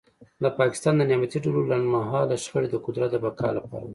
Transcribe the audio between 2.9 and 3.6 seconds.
د بقا